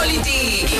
ipolitiki 0.00 0.76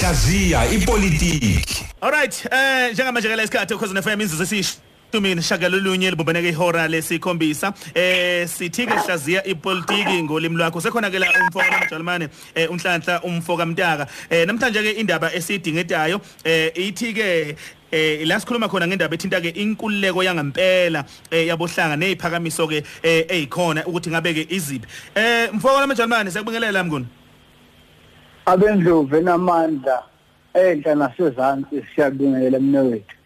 hlaziya 0.00 0.66
ipolitiki. 0.70 1.84
Alright, 2.00 2.46
eh 2.52 2.92
njengamanje 2.92 3.28
ke 3.28 3.36
lesikhathi 3.36 3.74
ukhoze 3.74 4.02
FM 4.02 4.20
inzuzo 4.20 4.42
esisho 4.42 4.78
Tumini 5.12 5.42
shagalolunye 5.42 6.10
libumbeneke 6.10 6.48
ihora 6.48 6.88
lesikhombisa. 6.88 7.72
Eh 7.94 8.48
sithi 8.48 8.86
ke 8.86 8.94
hlaziya 8.94 9.44
ipolitiki 9.44 10.22
ngolimi 10.22 10.56
lwakho. 10.56 10.80
Sekhona 10.80 11.10
ke 11.10 11.18
la 11.18 11.26
umfoka 11.26 11.70
kaMjalmane 11.70 12.28
eh 12.54 12.70
unhlanhla 12.70 13.20
umfoka 13.22 13.66
Mtaka. 13.66 14.06
Eh 14.30 14.46
namhlanje 14.46 14.82
ke 14.82 14.90
indaba 15.00 15.34
esidingetayo 15.34 16.20
eh 16.44 16.70
ithi 16.76 17.12
ke 17.12 17.56
eh 17.92 18.26
la 18.26 18.40
sikhuluma 18.40 18.68
khona 18.68 18.86
ngendaba 18.86 19.14
ethinta 19.14 19.40
ke 19.40 19.50
inkululeko 19.54 20.22
yangempela 20.22 21.04
eh 21.30 21.46
yabohlanga 21.46 21.96
neziphakamiso 21.96 22.68
ke 22.68 22.84
eh 23.02 23.26
ezikhona 23.28 23.86
ukuthi 23.86 24.10
ngabe 24.10 24.34
ke 24.34 24.46
iziphi. 24.50 24.86
Eh 25.14 25.48
mfoka 25.52 25.80
kaMjalmane 25.80 26.30
sekubingelela 26.30 26.84
mnguni? 26.84 27.06
Abendlovu 28.46 29.16
enamandla 29.16 30.02
enhla 30.54 30.94
nasezantsi 30.94 31.84
siyabingelela 31.94 32.58
mnewethu. 32.60 33.16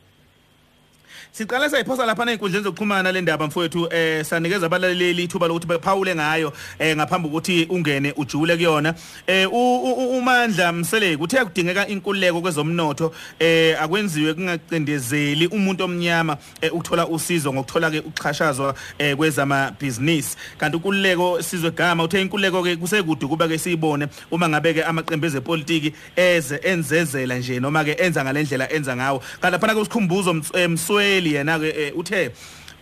Siqala 1.35 1.69
sayiphosa 1.69 2.07
lapha 2.07 2.23
ezinkundleni 2.23 2.65
zokuxhumana 2.65 3.13
le 3.13 3.21
ndaba 3.21 3.47
mfowethu 3.47 3.89
eh 3.91 4.25
sanikeza 4.25 4.67
abalaleli 4.67 5.25
ithuba 5.25 5.49
lokuthi 5.49 5.67
bephawule 5.67 6.15
ngayo 6.15 6.53
eh 6.79 6.97
ngaphambi 6.97 7.29
kokuthi 7.29 7.67
ungene 7.71 8.15
ujule 8.17 8.57
kuyona. 8.57 8.95
Eh 9.27 9.49
umandla 9.53 10.73
msele 10.73 11.17
kuthe 11.17 11.45
kudingeka 11.45 11.89
inkululeko 11.89 12.41
kwezomnotho 12.41 13.13
eh 13.41 13.83
akwenziwe 13.83 14.35
kungacindezeli 14.35 15.47
umuntu 15.47 15.85
omnyama 15.85 16.37
eh, 16.61 16.73
ukuthola 16.75 17.07
usizo 17.09 17.53
ngokuthola 17.53 17.91
ke 17.91 18.01
uxhashazwa 18.01 18.75
eh, 18.99 19.17
kwezama 19.17 19.73
business 19.81 20.37
kanti 20.59 20.77
inkululeko 20.77 21.43
sizwe 21.43 21.71
gama 21.71 22.05
uthe 22.05 22.23
inkululeko 22.23 22.63
ke 22.63 22.77
kusekude 22.77 23.27
kuba 23.27 23.49
ke 23.49 23.59
siyibone 23.59 24.07
uma 24.31 24.49
ngabe 24.49 24.75
ke 24.75 24.85
amaqembu 24.85 25.27
ezepolitiki 25.27 25.93
eze 26.17 26.61
enzezela 26.63 27.39
nje 27.39 27.61
noma 27.61 27.85
ke 27.85 27.97
enza 27.99 28.25
ngalendlela 28.25 28.73
enza 28.73 28.97
ngawo. 28.97 29.19
Kanti 29.41 29.53
lapha 29.53 29.75
ke 29.75 29.85
sikhumbuzo 29.85 30.35
msweli 30.69 31.24
uhleli 31.25 31.35
yena 31.35 31.59
ke 31.59 31.93
uthe 31.97 32.31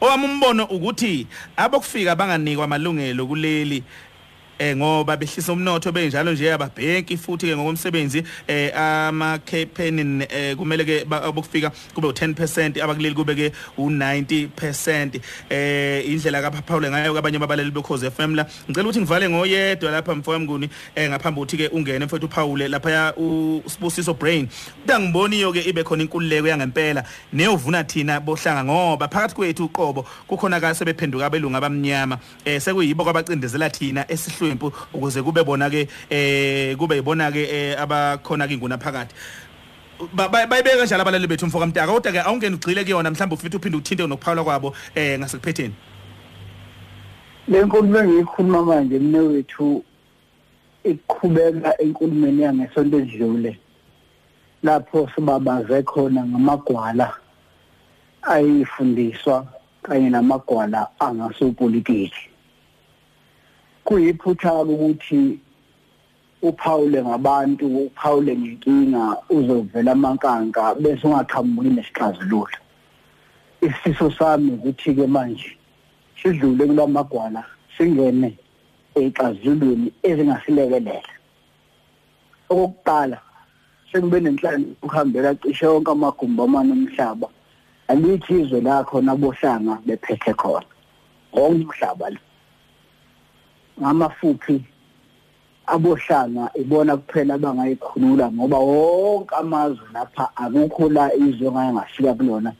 owami 0.00 0.24
umbono 0.24 0.64
ukuthi 0.64 1.26
abokufika 1.56 2.16
banganikwa 2.16 2.64
amalungelo 2.64 3.26
kuleli 3.26 3.82
eh 4.58 4.76
ngoba 4.76 5.16
behlisa 5.16 5.52
umnotho 5.52 5.92
benjalo 5.92 6.32
nje 6.32 6.52
ababhenki 6.52 7.16
futhi 7.16 7.46
ke 7.46 7.56
ngokomsebenzi 7.56 8.22
eh 8.46 8.70
ama 8.76 9.38
campaign 9.38 10.22
eh 10.28 10.56
kumele 10.56 10.84
ke 10.84 11.06
abokufika 11.10 11.72
kube 11.94 12.08
u10% 12.08 12.82
abakuleli 12.82 13.14
kube 13.14 13.34
ke 13.34 13.52
u90% 13.78 15.20
eh 15.50 16.08
indlela 16.08 16.42
kaphaphawule 16.42 16.90
ngayo 16.90 17.14
kabanye 17.14 17.36
ababaleli 17.36 17.70
bekhoze 17.70 18.10
FM 18.10 18.34
la. 18.34 18.46
Ngicela 18.68 18.88
ukuthi 18.88 19.00
ngivale 19.00 19.28
ngoyedwa 19.28 19.90
lapha 19.90 20.14
mfowethu 20.14 20.40
mnguni 20.40 20.68
eh 20.94 21.10
ngaphambi 21.10 21.40
ukuthi 21.40 21.56
ke 21.56 21.68
ungene 21.68 22.04
mfowethu 22.04 22.26
uphawule 22.26 22.68
lapha 22.68 23.14
usibusiso 23.64 24.14
brain. 24.14 24.48
Utangiboniyo 24.84 25.52
ke 25.52 25.60
ibe 25.60 25.84
khona 25.84 26.02
inkululeko 26.02 26.48
yangempela 26.48 27.04
neyovuna 27.32 27.84
thina 27.84 28.20
bohlanga 28.20 28.64
ngoba 28.64 29.08
phakathi 29.08 29.34
kwethu 29.34 29.64
uqobo 29.64 30.06
kukhona 30.28 30.60
ka 30.60 30.74
sebephenduka 30.74 31.26
abelungu 31.26 31.56
abamnyama. 31.56 32.18
Eh 32.44 32.60
sekuyibo 32.60 33.04
kwabacindezela 33.04 33.70
thina 33.70 34.04
esihlweni 34.10 34.41
ihlwempu 34.44 34.72
ukuze 34.94 35.22
kube 35.22 35.44
bona 35.44 35.70
ke 35.70 35.88
eh 36.10 36.76
kube 36.76 36.96
yibona 36.96 37.32
ke 37.32 37.42
eh, 37.42 37.80
abakhona 37.80 38.48
ke 38.48 38.54
inguna 38.54 38.78
phakathi 38.78 39.14
bayibeka 40.14 40.76
kanjalo 40.76 41.02
abalali 41.02 41.26
bethu 41.26 41.46
mfoka 41.46 41.66
mtaka. 41.66 41.92
Kodwa 41.92 42.12
ke 42.12 42.20
awungeni 42.20 42.56
ugcile 42.56 42.84
kuyona 42.84 43.10
mhlawumbe 43.10 43.34
ufithe 43.34 43.56
uphinde 43.56 43.76
uthinte 43.76 44.06
nokuphawula 44.06 44.44
kwabo 44.44 44.74
eh 44.94 45.18
ngasekuphetheni 45.18 45.74
le 47.48 47.62
nkulumo 47.62 47.98
engiyikhuluma 47.98 48.62
manje 48.62 48.98
mne 48.98 49.18
wethu 49.18 49.84
iqhubeka 50.84 51.80
enkulumeni 51.82 52.42
yangesonto 52.42 52.98
edlule. 52.98 53.58
Lapho 54.62 55.10
sibabaze 55.14 55.82
khona 55.82 56.24
ngamagwala 56.26 57.14
ayifundiswa 58.22 59.46
kanye 59.82 60.10
namagwala 60.10 60.88
angasopolitiki. 61.00 62.31
Kuyiphutha 63.84 64.52
ukuthi 64.62 65.38
uphawule 66.42 67.02
ngabantu 67.02 67.66
uphawule 67.66 68.36
ngenkinga 68.36 69.16
uzovela 69.30 69.92
amankanka 69.92 70.74
bese 70.74 71.06
ungaqhamuki 71.06 71.70
nesixazululo. 71.70 72.58
Isifiso 73.60 74.10
sami 74.10 74.50
ukuthi 74.52 74.94
ke 74.94 75.06
manje 75.06 75.56
sidlule 76.18 76.66
kulamagwala 76.66 77.44
singene 77.76 78.30
exazululweni 78.94 79.92
ezingasilekelela 80.02 81.14
okokuqala 82.50 83.18
sekube 83.90 84.20
nenhlalo 84.20 84.64
ukuhambela 84.82 85.34
cishe 85.40 85.64
yonke 85.66 85.90
amagumbi 85.90 86.42
amane 86.42 86.72
omhlaba 86.72 87.28
alithi 87.88 88.34
izwe 88.40 88.60
lakho 88.60 89.00
nabohlanga 89.00 89.74
bephethe 89.86 90.32
khona. 90.34 90.66
Wonke 91.32 91.64
umhlaba 91.64 92.10
lo. 92.10 92.20
Ngamafuphi 93.82 94.64
abohlanga 95.66 96.50
ibona 96.54 96.96
kuphela 96.96 97.34
abangayikhulula 97.34 98.30
ngoba 98.32 98.58
wonke 98.58 99.34
amazwe 99.34 99.86
lapha 99.94 100.30
akukho 100.36 100.88
la 100.88 101.14
izwe 101.14 101.50
ngayangafika 101.50 102.14
kulona 102.14 102.52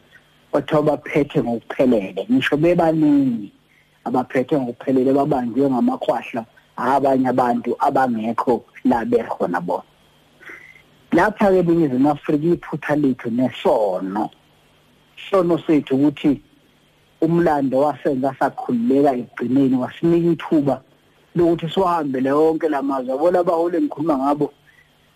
kwathiwa 0.50 0.82
baphethe 0.82 1.42
ngokuphelele. 1.42 2.26
Ngisho 2.30 2.56
bebaningi 2.56 3.52
abaphethe 4.04 4.58
ngokuphelele 4.58 5.12
babanjwe 5.12 5.70
ngamakhwahla 5.70 6.44
abanye 6.76 7.28
abantu 7.28 7.70
abangekho 7.78 8.64
la 8.84 9.04
bekhona 9.04 9.60
bona. 9.60 9.90
Lapha 11.12 11.50
ke 11.50 11.58
eNingizimu 11.58 12.10
Afrika 12.10 12.46
iphutha 12.46 12.96
lethu 12.96 13.30
nesono 13.30 14.30
sono 15.30 15.58
sethu 15.58 15.94
ukuthi 15.94 16.40
umlando 17.20 17.78
wasenza 17.78 18.34
sakhululeka 18.38 19.12
egcineni 19.14 19.76
wasinika 19.76 20.28
ithuba 20.32 20.82
lokuthi 21.34 21.68
siwahambele 21.68 22.28
yonke 22.28 22.68
lamazwe 22.68 23.18
bona 23.18 23.38
abaholi 23.40 23.76
engikhuluma 23.76 24.18
ngabo 24.18 24.52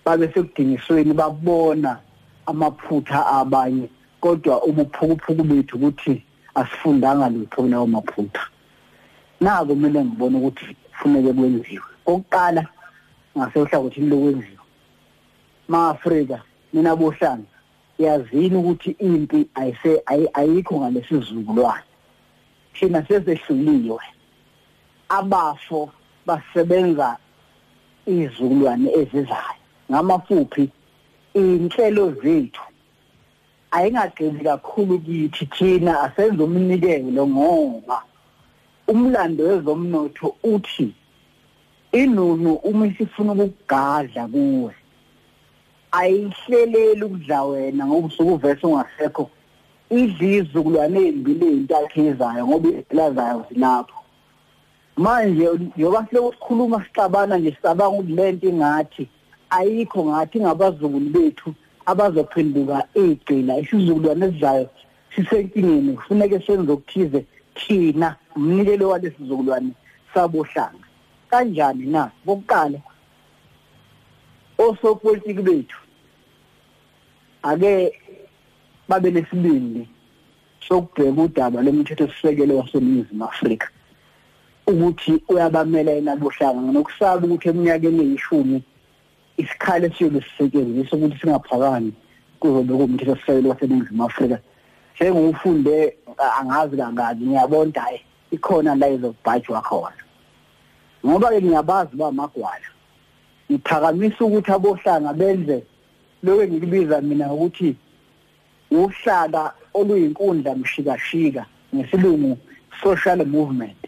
babe 0.05 0.29
sekudingisweni 0.33 1.13
babona 1.13 1.99
amaphutha 2.47 3.27
abanye 3.27 3.89
kodwa 4.21 4.65
ubuphukuphuku 4.65 5.43
bethu 5.45 5.77
ukuthi 5.77 6.23
asifundanga 6.55 7.29
lutho 7.29 7.63
kunawo 7.63 7.87
maphutha. 7.87 8.47
Nako 9.41 9.67
kumele 9.67 10.05
ngibone 10.05 10.39
ukuthi 10.39 10.77
kufuneke 10.93 11.33
kwenziwe. 11.33 11.85
Okuqala 12.07 12.67
ngasehlangothini 13.39 14.09
lokwenziwa 14.09 14.65
ma-Afrika 15.69 16.43
mina 16.73 16.97
bohlanga 16.97 17.57
yazini 17.99 18.57
ukuthi 18.57 18.91
impi 18.99 19.49
ayikho 20.35 20.81
ngalesizukulwane? 20.81 21.85
Thina 22.75 23.07
sesehluliwe 23.07 24.05
abafo 25.09 25.91
basebenza 26.27 27.17
izizukulwane 28.07 28.89
ezizayo. 29.01 29.63
Ngamafuphi 29.91 30.65
inhlelo 31.35 32.13
zethu 32.23 32.67
ayingagcini 33.71 34.41
kakhulu 34.45 34.99
kithi 34.99 35.47
thina 35.47 35.93
asenze 36.01 36.43
umnikelo 36.43 37.27
ngoba 37.27 37.99
umlando 38.89 39.45
wezomnotho 39.49 40.29
uthi 40.43 40.89
inunu 41.93 42.53
uma 42.69 42.87
isifuna 42.87 43.33
ukugadla 43.33 44.23
kuwe 44.33 44.75
ayihleleli 45.99 47.05
ukudla 47.05 47.43
wena 47.45 47.87
ngoba 47.87 48.07
usuke 48.07 48.31
uvese 48.31 48.67
ungasekho. 48.67 49.31
Idla 49.91 50.27
izizukulwane 50.29 50.99
ezimbili 51.09 51.47
ezintathu 51.47 52.01
ezayo 52.09 52.47
ngoba 52.47 52.69
ilazayo 52.91 53.47
zilapho 53.49 53.99
manje 54.97 55.49
njoba 55.77 56.07
silokukhuluma 56.09 56.85
sixabana 56.85 57.39
nje 57.39 57.51
sicabanga 57.51 57.97
ukuthi 57.97 58.13
lento 58.13 58.49
ingathi 58.49 59.09
ayikho 59.51 60.05
ngathi 60.05 60.41
ngabazukulu 60.41 61.11
bethu 61.11 61.55
abazophenduka 61.87 62.87
igcila 62.95 63.59
isizukulwane 63.59 64.27
esizayo 64.27 64.69
sisenkingeni 65.15 65.93
kufuneke 65.93 66.41
senze 66.47 66.73
okuthize 66.73 67.25
thina 67.55 68.17
umnikelo 68.37 68.89
walesi 68.89 69.17
sizukulwane 69.17 69.71
sabohlanga. 70.15 70.87
Kanjani 71.31 71.87
na? 71.87 72.11
Bokuqala 72.25 72.79
osopolitiki 74.59 75.43
bethu 75.43 75.79
ake 77.43 77.93
babe 78.89 79.11
nesibindi 79.11 79.89
sokubheka 80.69 81.23
udaba 81.23 81.63
lomthetho 81.63 82.09
sisekelo 82.09 82.57
waseNingizimu 82.59 83.25
Afrika. 83.25 83.69
Ukuthi 84.67 85.23
uyabamela 85.29 85.93
yena 85.93 86.17
bohlanga 86.17 86.73
nokusaba 86.73 87.27
ukuthi 87.27 87.49
eminyakeni 87.49 88.03
eyishumi 88.03 88.63
isikhalo 89.37 89.87
siyobe 89.95 90.21
sisetshenziswa 90.21 90.99
ukuthi 90.99 91.19
singaphakani 91.21 91.93
kuzobe 92.41 92.73
kuwumthetho 92.75 93.17
sisekelo 93.17 93.51
waseNingizimu 93.51 94.05
Afrika. 94.05 94.39
Sengiwufunde 94.99 95.97
angazi 96.41 96.77
kangaki 96.77 97.25
ngiyabona 97.25 97.81
hayi 97.81 98.01
ikhona 98.31 98.75
la 98.75 98.89
izobhajwa 98.89 99.61
khona. 99.63 100.03
Ngoba 101.07 101.29
ke 101.29 101.43
ngiyabazi 101.43 101.97
ba 101.97 102.13
magwala 102.13 102.69
ngiphakamisa 103.51 104.25
ukuthi 104.25 104.53
abohlanga 104.53 105.13
benze 105.13 105.63
lokho 106.23 106.43
engikubiza 106.43 107.01
mina 107.01 107.33
ukuthi 107.33 107.77
uhlaka 108.71 109.53
oluyinkundla 109.75 110.55
mshikashika 110.55 111.47
ngesilungu 111.75 112.39
social 112.83 113.27
movement. 113.27 113.86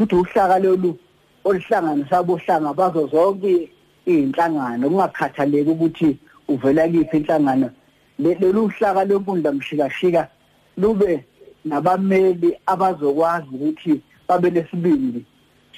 Futhi 0.00 0.14
uhlaka 0.14 0.58
lolu 0.58 0.96
oluhlanganisa 1.44 2.18
abohlanga 2.18 2.72
bazo 2.72 3.06
zonke 3.06 3.68
izinhlangano 4.06 4.88
kungakhathaleki 4.88 5.70
ukuthi 5.70 6.18
uvela 6.48 6.88
kiphi 6.88 7.16
inhlangano. 7.16 7.70
Lolu 8.18 8.68
hlaka 8.68 9.04
lenkundla 9.04 9.52
mshikashika 9.52 10.28
lube 10.76 11.24
nabameli 11.64 12.56
abazokwazi 12.66 13.46
ukuthi 13.54 14.00
babe 14.28 14.50
nesibindi 14.50 15.24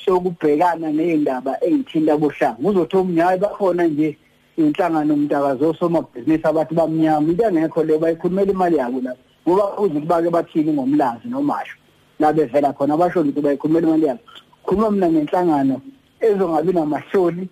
sokubhekana 0.05 0.93
nezindaba 0.93 1.59
ezithinta 1.65 2.17
bohlanga. 2.17 2.63
Kuzothi 2.63 2.97
omnyayi 2.97 3.39
bakhona 3.41 3.85
nje 3.87 4.17
inhlangano 4.57 5.15
umntakazo 5.15 5.75
somabhizinisi 5.75 6.47
abathi 6.47 6.75
bamnyama. 6.75 7.29
Into 7.29 7.43
engekho 7.45 7.83
leyo 7.83 7.99
bayikhulumela 7.99 8.53
imali 8.53 8.77
yabo 8.77 9.01
la 9.01 9.17
ngoba 9.49 9.79
uze 9.79 10.01
kubake 10.01 10.31
bathini 10.31 10.73
ngomlazi 10.73 11.29
nomasho 11.29 11.82
la 12.23 12.33
bevela 12.33 12.73
khona 12.73 12.97
basho 12.97 13.21
ukuthi 13.21 13.41
bayikhulumela 13.41 13.89
imali 13.89 14.07
yabo. 14.07 14.21
Khuluma 14.65 14.91
mina 14.91 15.09
ngenhlangano 15.11 15.81
ezongabi 16.21 16.73
namahloni 16.73 17.49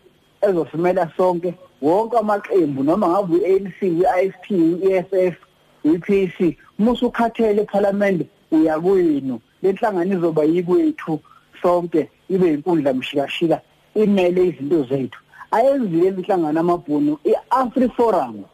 ezosimela 0.46 1.11
sonke 1.17 1.55
wonke 1.82 2.17
amaqembu 2.19 2.82
noma 2.82 3.08
ngabe 3.08 3.34
u-ANC 3.37 3.78
i-IFP 3.82 4.46
i-EFF 4.50 5.37
i-PAC 5.84 6.56
musu 6.78 7.06
ukhathele 7.06 7.62
eParliament 7.62 8.26
uya 8.52 8.81
kwenu 8.81 9.40
lenhlangano 9.62 10.14
izoba 10.14 10.44
yikwethu 10.44 11.20
sonke 11.62 12.08
ibe 12.28 12.55
inkundla 12.55 12.94
mshikashika 12.94 13.61
imele 13.94 14.46
izinto 14.46 14.82
zethu. 14.84 15.20
Ayenzile 15.50 16.08
inhlangano 16.08 16.61
amabhunu 16.61 17.19
i-Afri 17.25 17.88
Forum 17.88 18.44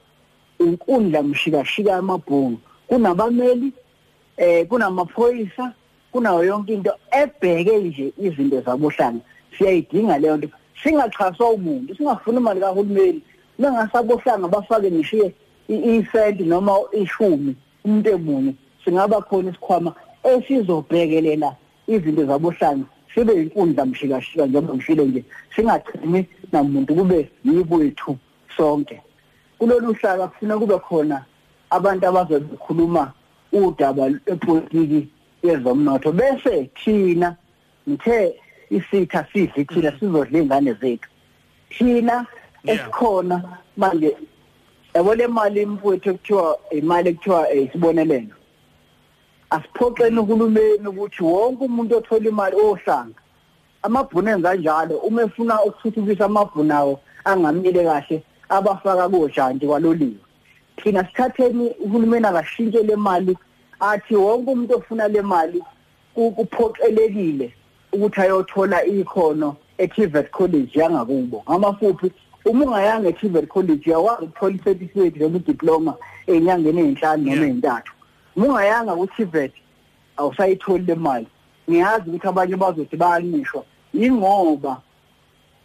inkundla 0.58 1.22
mshikashika 1.22 1.90
yamabhunu. 1.90 2.58
Kunabameli 2.88 3.72
eh 4.36 4.66
kunamaphoyisa 4.66 5.72
kunayo 6.12 6.44
yonke 6.44 6.75
into 6.75 6.93
ebheke 7.11 7.79
nje 7.79 8.12
izinto 8.19 8.61
zabohlanga 8.61 9.20
siyayidinga 9.58 10.19
leyo 10.19 10.37
nto. 10.37 10.49
Singaxhaswa 10.82 11.50
umuntu 11.50 11.97
singafuni 11.97 12.38
imali 12.38 12.61
kahulumeni. 12.61 13.23
Nangasabohlanga 13.58 14.49
bafake 14.49 14.91
nishiye 14.91 15.32
i-cent 15.69 16.41
noma 16.41 16.73
ishumi 16.93 17.56
umuntu 17.85 18.11
emunye 18.11 18.55
singaba 18.85 19.20
khona 19.20 19.50
isikhwama 19.50 19.94
esizobhekelela 20.25 21.56
izinto 21.88 22.25
zabohlanga 22.26 22.87
sibe 23.14 23.32
inkundla 23.35 23.87
mshikashika 23.87 24.47
njengoba 24.47 24.75
ngishilo 24.75 25.05
nje. 25.05 25.25
Singachimi 25.56 26.26
namuntu 26.53 26.94
kube 26.94 27.31
yikwethu 27.44 28.17
sonke. 28.56 29.00
Kulolu 29.58 29.93
hlaka 29.93 30.29
kufuna 30.29 30.58
kube 30.58 30.79
khona 30.79 31.25
abantu 31.70 32.06
abazokhuluma 32.06 33.12
udaba 33.53 34.06
epolitiki 34.26 35.08
yezomnotho 35.48 36.12
bese 36.12 36.70
thina 36.78 37.37
ngithe 37.88 38.34
isitha 38.70 39.26
sidli 39.32 39.64
thina 39.64 39.93
sizodla 39.98 40.38
ingane 40.38 40.72
zethu. 40.81 41.08
Thina 41.70 42.26
esikhona 42.64 43.43
manje 43.76 44.16
yabo 44.94 45.14
le 45.14 45.26
mali 45.26 45.62
imfowethu 45.62 46.10
ekuthiwa 46.10 46.58
imali 46.70 47.08
ekuthiwa 47.10 47.52
isibonelelo. 47.52 48.34
Asiphoxeni 49.50 50.19
uhulumeni 50.19 50.88
ukuthi 50.88 51.22
wonke 51.22 51.64
umuntu 51.64 51.96
othola 51.96 52.28
imali 52.28 52.56
ohlanga 52.56 53.20
amabhunu 53.82 54.31
enza 54.31 54.54
njalo 54.54 54.96
uma 54.96 55.22
efuna 55.22 55.64
ukuthuthukisa 55.64 56.25
amabhunu 56.25 56.75
awo 56.75 57.00
angamile 57.25 57.84
kahle 57.84 58.22
abafaka 58.48 59.08
kojantshi 59.08 59.66
kwaloliwe. 59.66 60.20
Thina 60.76 61.04
sithatheni 61.04 61.70
uhulumeni 61.84 62.26
akashintshe 62.26 62.82
le 62.82 62.96
mali 62.96 63.37
athi 63.81 64.17
wonke 64.17 64.50
umuntu 64.50 64.75
ofuna 64.76 65.08
le 65.08 65.23
mali 65.23 65.62
kuphoqelekile 66.14 67.52
ukuthi 67.93 68.20
ayothola 68.20 68.84
ikhono 68.84 69.56
eTVET 69.78 70.31
College 70.31 70.81
yangakubo. 70.81 71.44
Ngamafuphi 71.50 72.12
uma 72.44 72.64
ungayanga 72.64 73.08
eTVET 73.08 73.46
College 73.49 73.90
uyakwazi 73.90 74.25
ukuthola 74.25 74.55
icertificate 74.55 75.19
noma 75.19 75.37
idiploma 75.37 75.94
enyangeni 76.26 76.81
ezinhlanu 76.81 77.25
noma 77.25 77.46
ezintathu 77.46 77.93
uma 78.37 78.46
ungayanga 78.46 78.96
ku-TVET 78.96 79.52
awusayitholi 80.17 80.84
le 80.84 80.94
mali. 80.94 81.26
Ngiyazi 81.70 82.11
ukuthi 82.11 82.29
abanye 82.29 82.56
bazothi 82.56 82.96
bayanishwa 82.96 83.64
yingoba 83.94 84.81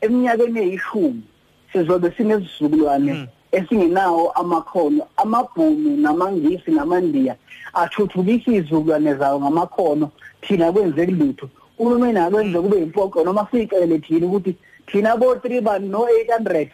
eminyakeni 0.02 0.60
eyishumi 0.60 1.24
sizobe 1.72 2.12
sinezizukulwane 2.12 3.28
esingenawo 3.51 4.31
amakhono 4.31 5.07
amabhunu 5.18 5.98
namangisi 5.98 6.71
namandiya 6.71 7.36
athuthukisa 7.74 8.51
izizukulwane 8.51 9.15
zawo 9.15 9.39
ngamakhono. 9.39 10.12
Thina 10.42 10.71
kwenzeki 10.71 11.12
lutho. 11.12 11.50
Uhulumeni 11.80 12.19
akwenze 12.19 12.59
kube 12.59 12.77
impoqo 12.77 13.24
noma 13.24 13.48
sicele 13.51 14.00
thina 14.00 14.25
ukuthi 14.27 14.56
thina 14.88 15.18
bo 15.18 15.36
3 15.36 15.62
bani 15.62 15.89
no 15.89 16.07
800 16.07 16.69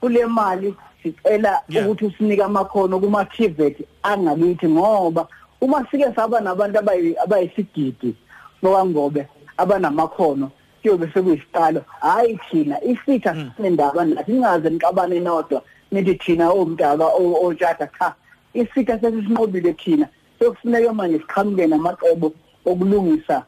kule 0.00 0.26
mali 0.26 0.74
sicela 1.02 1.62
ukuthi 1.68 2.04
usinike 2.04 2.42
amakhono 2.42 3.00
kuma 3.00 3.24
TVET 3.24 3.76
angakithi 4.02 4.68
ngoba 4.68 5.28
uma 5.60 5.86
sike 5.90 6.14
saba 6.16 6.40
nabantu 6.40 6.78
abayisigidi 7.24 8.16
bokwangobe 8.62 9.26
abanamakhono 9.56 10.50
kuyobe 10.82 11.10
sekuyisiqalo 11.14 11.84
hayi 12.00 12.38
thina 12.50 12.84
isitha 12.84 13.36
sinendaba 13.56 14.04
nathi 14.04 14.32
ningaze 14.32 14.70
niqabane 14.70 15.20
nodwa. 15.20 15.62
Nithi 15.92 16.14
thina 16.14 16.50
omntaka 16.50 17.06
otshata 17.44 17.86
cha 17.98 18.14
isitha 18.54 18.98
sesisinqobile 19.00 19.72
thina. 19.72 20.08
Sekufuneka 20.38 20.92
manje 20.92 21.18
siqhamuke 21.18 21.66
namacebo 21.66 22.32
okulungisa 22.66 23.44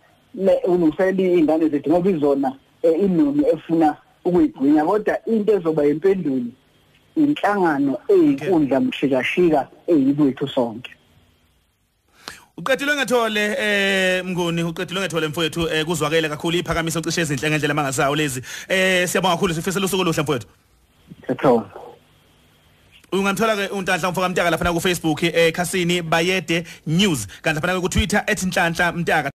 ulungisela 0.64 1.22
izingane 1.22 1.68
zethu 1.68 1.90
ngoba 1.90 2.10
izona 2.10 2.52
inoni 2.82 3.44
efuna 3.52 3.96
ukuyigwinya 4.24 4.84
kodwa 4.84 5.18
into 5.26 5.52
ezoba 5.52 5.86
impendulo 5.86 6.50
inhlangano 7.16 7.98
eyinkundla 8.08 8.80
mshikashika 8.80 9.68
eyikwethu 9.86 10.48
sonke. 10.48 10.90
Uqedile 12.56 12.94
ngethole 12.94 13.56
eh 13.58 14.24
mnguni 14.24 14.62
uqedile 14.62 15.00
ngethole 15.00 15.28
mfowethu 15.28 15.68
eh 15.68 15.84
kuzwakele 15.84 16.28
kakhulu 16.28 16.56
iphakamiso 16.58 17.00
cishe 17.00 17.20
ezinhle 17.20 17.50
ngendlela 17.50 17.74
mangasawo 17.74 18.16
lezi. 18.16 18.42
Eh 18.68 19.08
siyabonga 19.08 19.34
kakhulu 19.34 19.54
sifisela 19.54 19.86
usuku 19.86 20.02
oluhle 20.02 20.22
mfowethu. 20.22 20.46
Sithonga 21.26 21.83
Ungamthola 23.14 23.56
ke 23.56 23.68
uNhlanhla 23.70 24.10
mfoka 24.10 24.28
Mtaka 24.28 24.50
lapha 24.50 24.72
ku 24.72 24.80
Facebook 24.80 25.22
eh 25.22 25.52
khasini 25.52 26.02
Bayede 26.02 26.64
News. 26.86 27.26
Kanti 27.42 27.60
lapha 27.60 27.80
ku 27.80 27.88
Twitter 27.88 28.24
@nhlanhla 28.26 28.92
Mtaka. 28.92 29.30